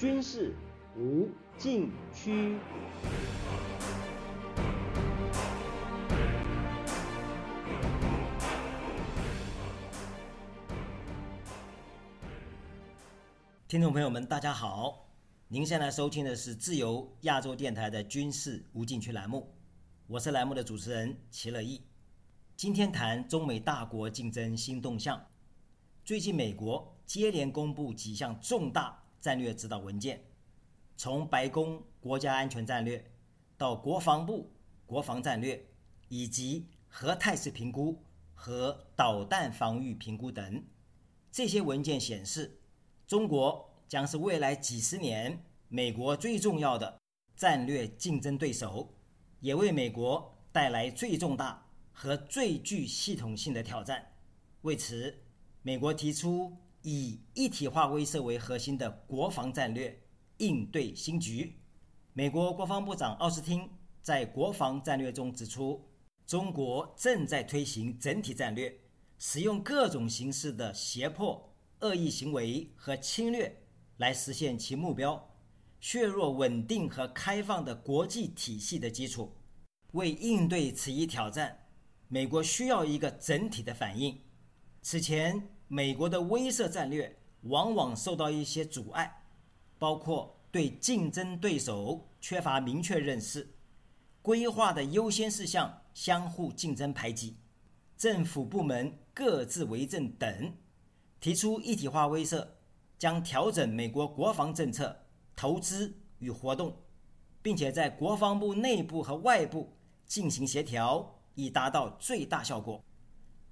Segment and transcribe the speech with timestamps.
[0.00, 0.54] 军事
[0.96, 1.28] 无
[1.58, 2.56] 禁区。
[13.68, 15.06] 听众朋友们，大家好！
[15.48, 19.52] 您现在收听的是自由亚洲电台的军事无禁区栏目，
[20.06, 21.84] 我是栏目的主持人齐乐意。
[22.56, 25.22] 今天谈中美大国竞争新动向。
[26.06, 30.24] 最近，美国接连公布几项重大战略指导文件，
[30.96, 33.12] 从白宫国家安全战略
[33.56, 34.50] 到国防部
[34.86, 35.66] 国防战略，
[36.08, 38.02] 以及核态势评估
[38.34, 40.64] 和导弹防御评估等。
[41.30, 42.58] 这些文件显示，
[43.06, 46.98] 中国将是未来几十年美国最重要的
[47.36, 48.94] 战略竞争对手，
[49.40, 54.12] 也为美国带来最重大和最具系统性的挑战。
[54.62, 55.22] 为此，
[55.62, 60.02] 美国提出以一体化威慑为核心的国防战略
[60.38, 61.60] 应对新局。
[62.12, 63.68] 美国国防部长奥斯汀
[64.02, 65.88] 在国防战略中指出，
[66.26, 68.74] 中国正在推行整体战略，
[69.18, 73.62] 使用各种形式的胁迫、恶意行为和侵略
[73.98, 75.36] 来实现其目标，
[75.80, 79.36] 削弱稳定和开放的国际体系的基础。
[79.92, 81.66] 为应对此一挑战，
[82.08, 84.20] 美国需要一个整体的反应。
[84.82, 89.22] 此前，美国的威慑战略往往受到一些阻碍，
[89.78, 93.54] 包括对竞争对手缺乏明确认识、
[94.20, 97.36] 规划的优先事项相互竞争排挤、
[97.96, 100.52] 政府部门各自为政等。
[101.20, 102.44] 提出一体化威慑，
[102.98, 105.04] 将调整美国国防政策、
[105.36, 106.74] 投资与活动，
[107.40, 109.72] 并且在国防部内部和外部
[110.04, 112.82] 进行协调，以达到最大效果。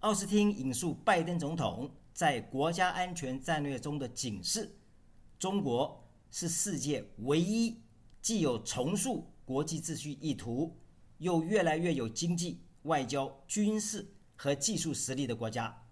[0.00, 4.76] 奥斯汀引述拜登总统在国家安全战略中的警示
[5.38, 7.80] ：“中国是世界唯一
[8.20, 10.76] 既有重塑国际秩序意图，
[11.18, 15.86] 又越来越有经济、外交、军事和技术实力的国家。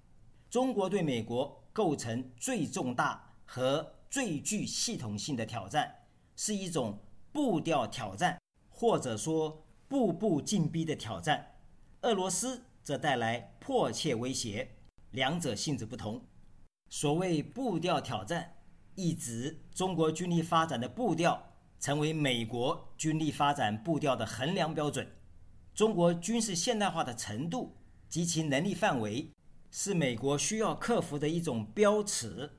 [0.50, 5.94] 中国对美国构成最重大和最具系统性的挑战，
[6.34, 6.98] 是一种
[7.30, 8.36] 步调挑战，
[8.68, 11.54] 或者说步步进逼的挑战。
[12.00, 14.75] 俄罗斯。”则带来迫切威胁，
[15.16, 16.22] 两者性质不同。
[16.90, 18.56] 所谓步调挑战，
[18.96, 25.10] 意指中国军力发展的步调成为美国军力发展步调的衡量标准。
[25.74, 27.78] 中国军事现代化的程度
[28.10, 29.30] 及其能力范围，
[29.70, 32.50] 是美国需要克服的一种标尺。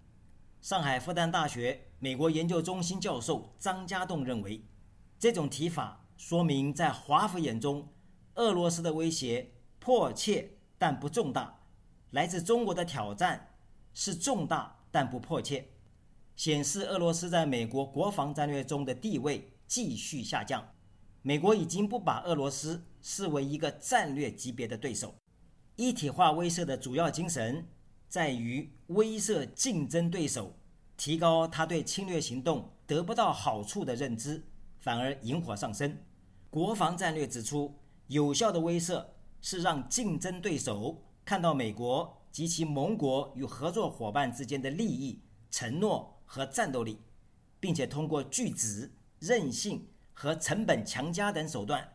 [0.59, 4.66] 上海复旦大学美国研究中心教授张家栋认为，
[5.19, 7.94] 这种提法说明，在华府眼中，
[8.34, 9.51] 俄罗斯的威胁。
[9.79, 11.56] 迫切但不重大，
[12.12, 13.56] 来自中国的挑战
[13.94, 15.68] 是重大但不迫切，
[16.35, 20.66] 显示俄罗斯在美国国防战略中的地位继续下降。
[21.22, 25.13] 美国已经不把俄罗斯视为一个战略级别的对手。
[25.75, 27.67] 一体化威慑的主要精神
[28.07, 30.56] 在于威慑竞争对手，
[30.96, 34.41] 提高他对侵略行动得不到好处的认知，
[34.79, 36.03] 反而引火上身。
[36.50, 37.75] 国防战略指出，
[38.07, 39.06] 有效的威慑。
[39.40, 45.19] 是让竞争对手看到美国及其盟国与合作伙伴之间的利益、
[45.51, 46.97] 承诺和战斗力，
[47.59, 48.89] 并且通过拒止、
[49.19, 51.85] 韧性和成本强加等手段，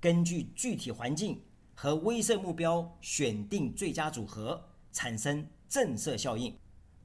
[0.00, 1.42] 根据具体环境
[1.74, 6.56] 和威慑目标选定最佳组合，产生震慑效应。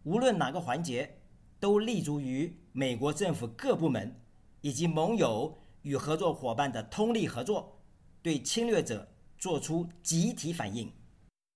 [0.03, 1.17] 无论哪个环节，
[1.59, 4.17] 都立足于美国政府各部门
[4.61, 7.77] 以及盟友与合作伙伴的通力合作，
[8.21, 9.05] 对侵略者。
[9.37, 10.89] 做出集体反应。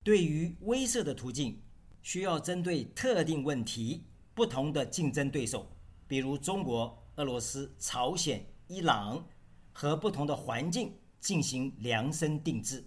[0.03, 1.61] 对于威慑的途径，
[2.01, 5.67] 需要针对特定问题、不同的竞争对手，
[6.07, 9.27] 比如中国、俄罗斯、朝鲜、伊朗
[9.73, 12.83] 和不同的环境进行量身定制。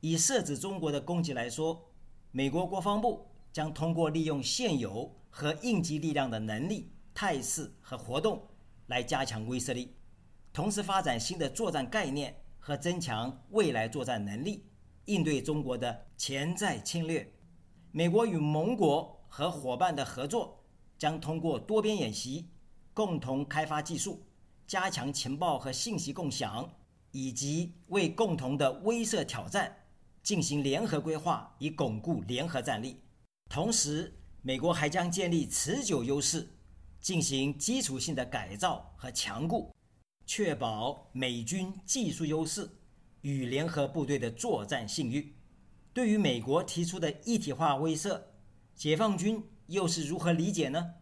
[0.00, 1.90] 以设置中国的攻击来说，
[2.30, 8.46] 美国国防部将通过利用现有和应急力量的能力、态势和活动
[8.86, 9.92] 来加强威慑力，
[10.52, 12.34] 同时发展新的作战概念。
[12.66, 14.64] 和增强未来作战能力，
[15.06, 17.32] 应对中国的潜在侵略。
[17.92, 20.64] 美国与盟国和伙伴的合作
[20.98, 22.48] 将通过多边演习、
[22.92, 24.22] 共同开发技术、
[24.66, 26.68] 加强情报和信息共享，
[27.12, 29.84] 以及为共同的威慑挑战
[30.22, 33.00] 进行联合规划，以巩固联合战力。
[33.48, 34.12] 同时，
[34.42, 36.48] 美国还将建立持久优势，
[37.00, 39.70] 进行基础性的改造和强固。
[40.26, 42.68] 确保美军技术优势
[43.24, 45.34] 与联合部队的作战信誉。
[45.94, 48.20] 对于美国提出的一体化威慑，
[48.74, 50.96] 解放军又是如何理解呢？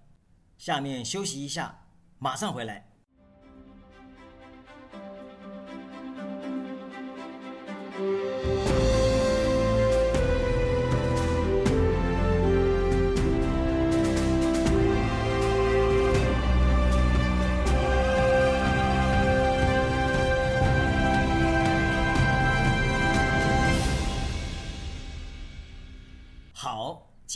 [0.57, 1.89] 下面休息一下，
[2.19, 2.92] 马上回来。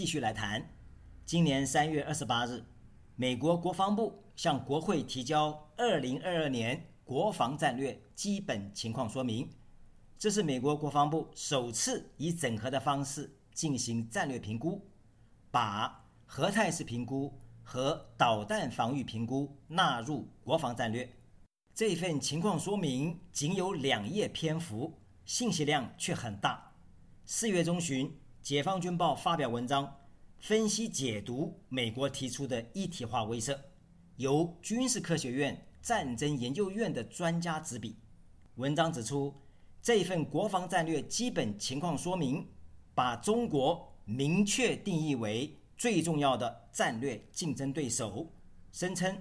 [0.07, 0.65] 继续来谈。
[1.25, 2.65] 今年三月二十八日，
[3.17, 9.51] 美国国防部向国会提交二零二二年国防战略基本情况说明。
[10.17, 14.89] 这是美国国防部首次以整合的方式进行战略评估，
[15.51, 21.13] 把核态势评估和导弹防御评估纳入国防战略。
[21.75, 26.75] 这份情况说明仅有两页篇幅，信息量却很大。
[27.25, 28.07] 四月中旬，
[28.47, 30.03] 《解放军报》发表文章，
[30.39, 33.59] 分析解读美国提出的一体化威慑，
[34.19, 37.97] 由军事科学院战争研究院的专家执笔。
[38.55, 39.35] 文章指出。
[39.83, 42.47] 这份国防战略基本情况说明，
[42.95, 48.33] 把中国明确定义为最重要的战略竞争对手，
[48.71, 49.21] 声称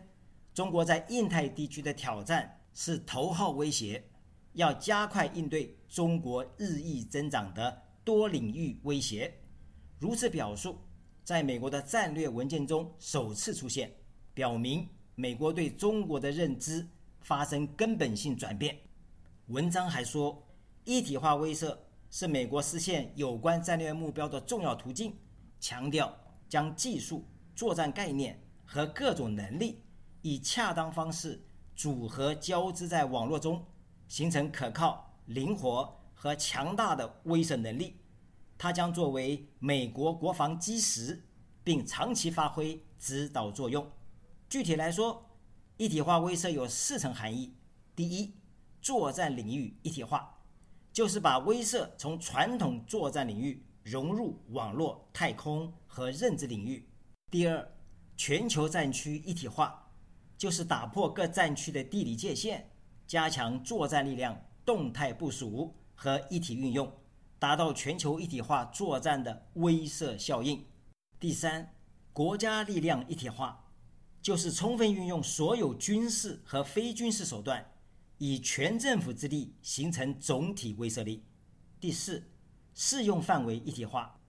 [0.53, 4.03] 中国在印太地区的挑战是头号威胁，
[4.53, 9.33] 要加快应对中国日益增长的多领域威胁。
[9.99, 10.77] 如此表述，
[11.25, 13.93] 在美国的战略文件中首次出现，
[14.33, 16.87] 表明美国对中国的认知
[17.19, 18.77] 发生根本性转变。
[19.47, 20.41] 文章还说。
[20.87, 21.75] 一体化威慑
[22.11, 25.15] 是美国实现有关战略目标的重要途径，
[25.59, 26.15] 强调
[26.47, 27.25] 将技术、
[27.55, 29.81] 作战概念和各种能力
[30.21, 31.43] 以恰当方式
[31.75, 33.65] 组合交织在网络中，
[34.07, 35.91] 形成可靠、灵活
[36.25, 37.97] 和强大的威慑能力。
[38.57, 41.23] 它将作为美国国防基石，
[41.63, 43.87] 并长期发挥指导作用。
[44.49, 45.23] 具体来说，
[45.77, 47.53] 一体化威慑有四层含义：
[47.95, 48.33] 第一，
[48.81, 50.41] 作战领域一体化。
[50.91, 56.89] 就是把威慑从传统作战领域融入网络、太空和认知领域。
[57.29, 57.71] 第二，
[58.17, 59.91] 全球战区一体化，
[60.35, 62.71] 就是打破各战区的地理界限，
[63.05, 66.93] 加强作战力量动态部署和一体运用，
[67.39, 70.65] 达到全球一体化作战的威慑效应。
[71.19, 71.73] 第三，
[72.13, 73.71] 国家力量一体化，
[74.21, 77.71] 就是充分运用所有军事和非军事手段。
[78.17, 81.25] 以全政府之力形成总体威慑力。
[81.81, 82.31] 第四，
[82.73, 84.21] 适用范围一体化，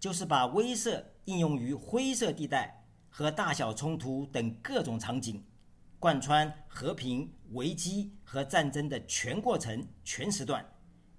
[0.00, 5.44] 就是把威慑应用于灰色地带和大小冲突等各种场景，
[5.98, 10.64] 贯穿和平、危机和战争的全过程、全时段，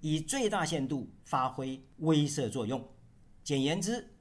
[0.00, 2.86] 以最大限度发挥威慑作用。
[3.42, 4.14] 简言之，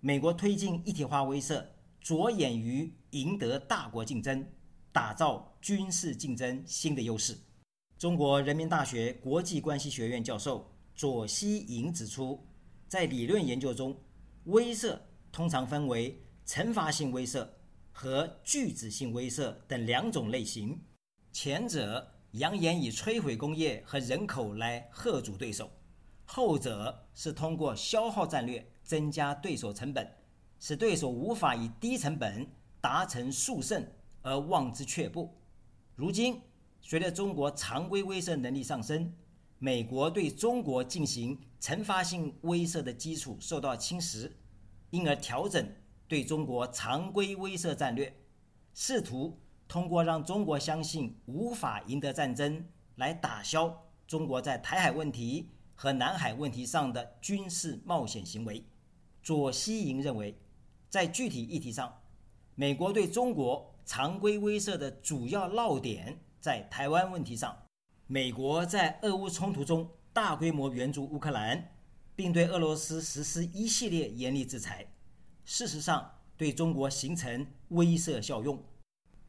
[0.00, 1.64] 美国推进一体化威慑，
[2.00, 4.46] 着眼于赢得大国竞争，
[4.90, 7.36] 打造军事竞争新的优势。
[7.98, 12.44] 中国人民大学国际关系学院教授左希莹指出，
[12.88, 13.96] 在理论研究中，
[14.44, 14.98] 威慑
[15.30, 17.48] 通常分为惩罚性威慑
[17.92, 20.80] 和拒止性威慑等两种类型。
[21.30, 25.70] 前者扬言以摧毁工业和人口来吓阻对手，
[26.24, 30.06] 后者是通过消耗战略增加对手成本，
[30.60, 32.46] 使对手无法以低成本
[32.80, 33.86] 达成速胜
[34.22, 35.34] 而望之却步。
[35.94, 36.40] 如今。
[36.84, 39.14] 随着中国常规威慑能力上升，
[39.60, 44.28] 美国对中国进行惩罚性威慑的基础受到侵蚀，
[44.90, 45.64] 因而调整
[46.08, 48.12] 对中国常规威慑战略，
[48.74, 49.38] 试图
[49.72, 52.62] 通过让中国相信无法赢得战争
[52.96, 58.62] 来打消中国在台海问题和南海问题上的军事冒险行为。
[59.22, 60.38] 左西营认为，
[60.90, 62.02] 在具体议题上，
[62.54, 66.20] 美国对中国常规威慑的主要落点。
[66.38, 67.56] 在台湾问题上，
[68.06, 71.72] 美国在俄乌冲突中大规模援助乌克兰，
[72.14, 74.86] 并对俄罗斯实施一系列严厉制裁，
[75.46, 78.62] 事实上对中国形成威慑效用，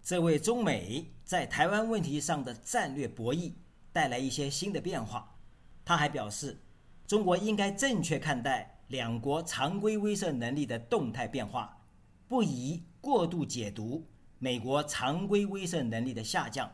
[0.04, 3.54] 这为中美在台湾问题上的战略博弈
[3.94, 5.38] 带来一些新的变化。
[5.86, 6.60] 他还表示，
[7.08, 11.82] 中国应该正确看待两国常规威慑能力的动态变化，
[12.28, 14.06] 不宜过度解读
[14.40, 16.70] 美国常规威慑能力的下降。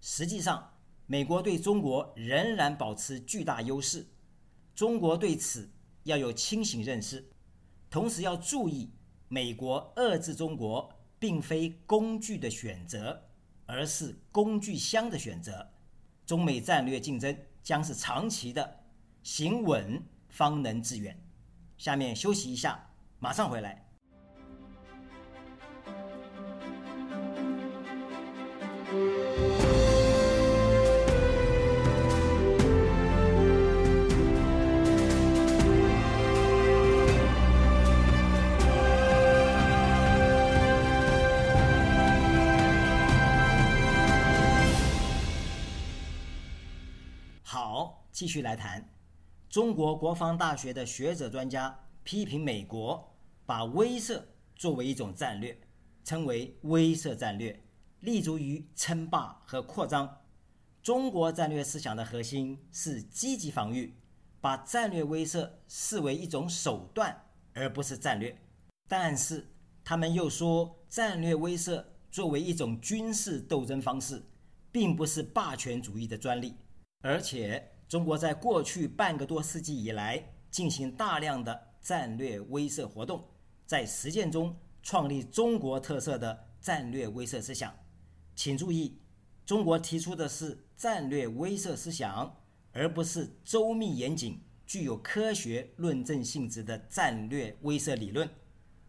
[0.00, 0.74] 实际上，
[1.06, 4.06] 美国对中国仍然保持巨大优势。
[4.76, 5.68] 中国对此
[6.04, 7.30] 要有清醒认识，
[7.90, 8.90] 同时要注意，
[9.26, 13.22] 美国遏制中国并非工具的选择，
[13.66, 15.70] 而是工具箱的选择。
[16.26, 18.80] 中美战略竞争将是长期的，
[19.22, 21.16] 行稳方能致远。
[21.76, 23.89] 下面休息一下，马上回来。
[48.20, 48.86] 继续来谈。
[49.48, 54.22] 中国国防大学的学者专家批评美国把威慑
[54.54, 55.58] 作为一种战略，
[56.04, 57.58] 称为威慑战略，
[58.00, 60.18] 立足于称霸和扩张。
[60.82, 63.94] 中国战略思想的核心是积极防御，
[64.38, 67.24] 把战略威慑视为一种手段，
[67.54, 68.38] 而不是战略。
[68.86, 69.48] 但是
[69.82, 74.22] 他们又说，战略威慑作为一种军事斗争方式，
[74.70, 76.54] 并不是霸权主义的专利。
[77.02, 83.24] 而且，中国在过去半个多世纪以来进行大量的战略威慑活动，
[83.66, 87.74] 在实践中创立中国特色的战略威慑思想。
[88.36, 89.00] 请注意。
[89.44, 92.36] 中国提出的是战略威慑思想，
[92.70, 98.30] 而不是周密严谨、具有科学论证性质的战略威慑理论。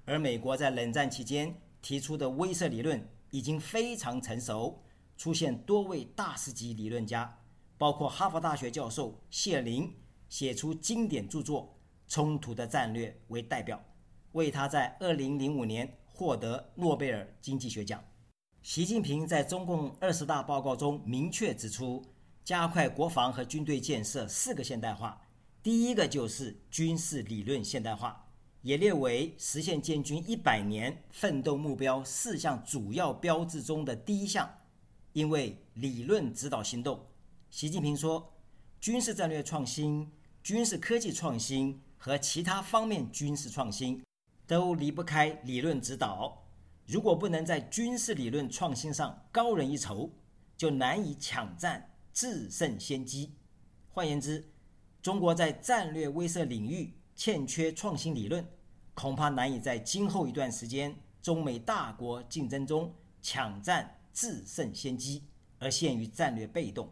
[0.05, 4.83] 而美国在冷战期间提出的威慑理论已经非常成熟，
[5.17, 7.39] 出现多位大师级理论家，
[7.81, 9.91] 包括哈佛大学教授谢林，
[10.29, 11.63] 写出经典著作
[12.13, 13.83] 《冲突的战略》为代表，
[14.33, 17.99] 为他在2005年获得诺贝尔经济学奖。
[18.61, 22.05] 习近平在中共二十大报告中明确指出，
[22.43, 25.19] 加快国防和军队建设四个现代化，
[25.63, 28.29] 第一个就是军事理论现代化，
[28.61, 34.47] 也列为实现建军一百年奋斗目标四项主要标志中的第一项。
[35.13, 37.07] 因为理论指导行动，
[37.51, 38.31] 习近平说，
[38.79, 40.09] 军事战略创新、
[40.41, 44.01] 军事科技创新和其他方面军事创新，
[44.47, 46.47] 都离不开理论指导。
[46.87, 50.09] 如果不能在军事理论创新上高人一筹，
[50.55, 53.33] 就难以抢占制胜先机。
[53.89, 54.49] 换言之，
[55.01, 58.47] 中国在战略威慑领域欠缺创新理论，
[58.93, 65.25] 恐怕难以在今后一段时间中美大国竞争中抢占制胜先机，
[65.59, 66.89] 而陷于战略被动。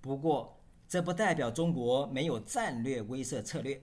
[0.00, 3.82] 不过，这不代表中国没有战略威慑策略。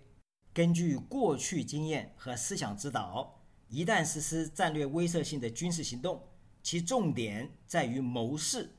[0.53, 3.41] 根据过去经验和思想指导。
[3.67, 6.21] 一旦实施战略威慑性的军事行动，
[6.61, 8.75] 其重点在于谋事，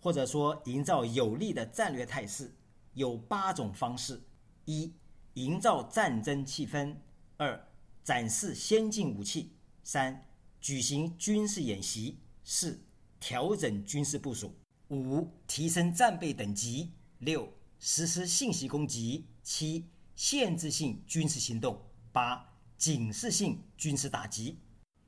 [0.00, 2.56] 或者说营造有利的战略态势。
[2.94, 4.20] 有八种方式：
[4.64, 4.94] 一、
[5.34, 6.96] 营造战争气氛；
[7.36, 7.68] 二、
[8.02, 9.50] 展示先进武器；
[9.84, 10.24] 三、
[10.58, 12.80] 举行军事演习；四、
[13.20, 14.48] 调整军事部署；
[14.90, 21.74] 五、提升战备等级；六、实施信息攻击；七、限制性军事行动；
[22.12, 22.46] 八。
[22.76, 24.58] 警示性军事打击，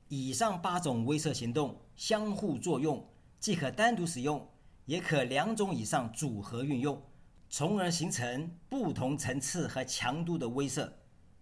[0.07, 3.03] 以上八种威慑行动相互作用，
[3.39, 4.47] 既可单独使用，
[4.85, 7.01] 也可两种以上组合运用，
[7.49, 10.87] 从而形成不同层次和强度的威慑。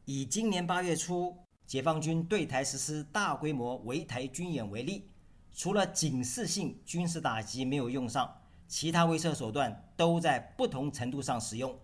[0.05, 1.35] 以今年八月初
[1.67, 5.10] 解放军对台实施大规模围台军演为例，
[5.53, 11.77] 除了警示性军事打击没有用上，其他威慑手段都在不同程度上使用。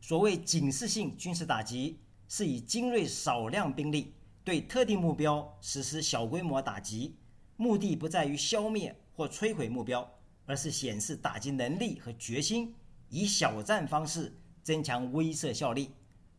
[0.00, 1.98] 所谓警示性军事打击。
[2.28, 7.14] 是以精锐少量兵力对特定目标实施小规模打击，
[7.58, 10.10] 目的不在于消灭或摧毁目标，
[10.46, 12.74] 而是显示打击能力和决心，
[13.10, 15.90] 以小战方式增强威慑效力，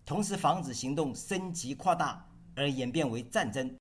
[0.04, 3.78] 同时防止行动升级扩大而演变为战争。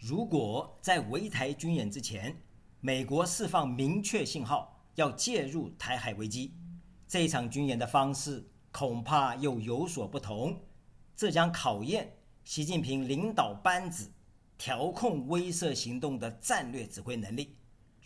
[0.00, 2.34] 如果在围台军演之前，
[2.80, 6.54] 美国释放明确信号要介入台海危机，
[7.06, 10.58] 这场军演的方式恐怕又有所不同。
[11.14, 14.10] 这将考验习近平领导班子
[14.56, 17.58] 调控威慑行动的战略指挥能力，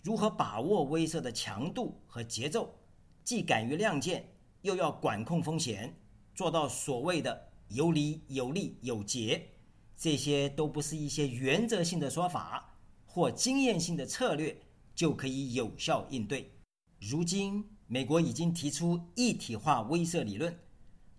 [0.02, 2.74] 如何把握威慑的强度和节奏，
[3.22, 4.28] 既敢于亮剑，
[4.62, 5.94] 又要管控风险，
[6.34, 9.50] 做到所谓的有理有利有节，
[9.96, 14.60] 这些都不是一些原则性的说法或经验性的策略
[14.94, 16.52] 就可以有效应对。
[17.00, 20.58] 如今，美国已经提出一体化威慑理论。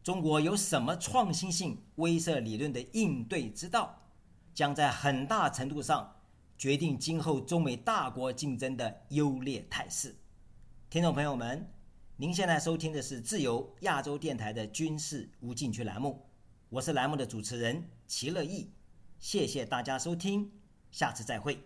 [0.04, 4.04] 中国有什么创新性威慑理论的应对之道，
[4.54, 6.16] 将在很大程度上
[6.58, 10.16] 决定今后中美大国竞争的优劣态势。
[10.90, 11.72] 听众朋友们，
[12.18, 16.26] 您现在收听的是自由亚洲电台的军事无禁区栏目，
[16.76, 18.70] 我是栏目的主持人齐乐意，
[19.18, 20.52] 谢谢大家收听，
[20.92, 21.58] 下次再会。